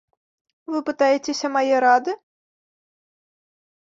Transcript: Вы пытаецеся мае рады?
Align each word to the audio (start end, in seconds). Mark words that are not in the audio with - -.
Вы 0.75 0.79
пытаецеся 0.87 1.51
мае 1.57 1.75
рады? 1.85 2.15